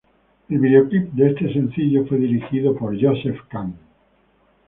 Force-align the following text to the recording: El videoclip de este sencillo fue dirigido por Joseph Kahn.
El 0.49 0.57
videoclip 0.57 1.11
de 1.11 1.29
este 1.29 1.53
sencillo 1.53 2.07
fue 2.07 2.17
dirigido 2.17 2.75
por 2.75 2.99
Joseph 2.99 3.39
Kahn. 3.49 3.75